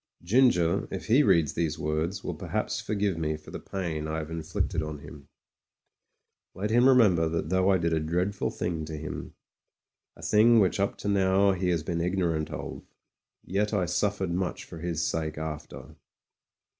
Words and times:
Ginger, 0.23 0.87
if 0.89 1.05
he 1.05 1.21
reads 1.21 1.53
these 1.53 1.77
words, 1.77 2.23
will 2.23 2.33
per 2.33 2.47
haps 2.47 2.81
forgive 2.81 3.19
me 3.19 3.37
for 3.37 3.51
the 3.51 3.59
pain 3.59 4.07
I 4.07 4.17
have 4.17 4.31
inflicted 4.31 4.81
on 4.81 4.97
him. 4.97 5.27
98 6.55 6.55
MEN, 6.55 6.55
WOMEN 6.55 6.55
AND 6.55 6.55
GUNS 6.55 6.61
Let 6.61 6.69
him 6.71 6.89
remember 6.89 7.29
that 7.29 7.49
though 7.49 7.69
I 7.69 7.77
did 7.77 7.93
a 7.93 7.99
dreadful 7.99 8.49
thing 8.49 8.83
to 8.85 8.97
him, 8.97 9.35
a 10.15 10.23
thing 10.23 10.59
which 10.59 10.79
up 10.79 10.97
to 10.97 11.07
now 11.07 11.51
he 11.51 11.69
has 11.69 11.83
been 11.83 12.01
ignorant 12.01 12.49
of, 12.49 12.81
yet 13.45 13.75
I 13.75 13.85
suffered 13.85 14.31
mudi 14.31 14.63
for 14.65 14.79
his 14.79 15.03
sake 15.05 15.37
after. 15.37 15.93